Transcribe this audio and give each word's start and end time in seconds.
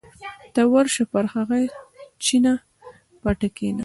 ته 0.53 0.61
ورشه 0.73 1.03
پر 1.11 1.25
هغه 1.33 1.57
چینه 2.23 2.53
پټه 3.21 3.49
کېنه. 3.55 3.79